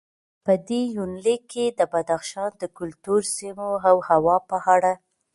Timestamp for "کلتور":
2.77-3.21